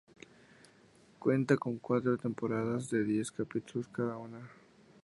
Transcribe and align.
Cuenta 1.19 1.57
con 1.57 1.77
cuatro 1.77 2.17
temporadas 2.17 2.89
de 2.89 3.03
diez 3.03 3.31
capítulos 3.31 3.87
cada 3.89 4.17
una. 4.17 4.39